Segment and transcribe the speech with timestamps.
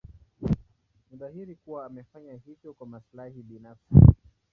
[1.11, 3.95] Ni dhahiri kuwa amefanya hivyo kwa maslahi binafsi.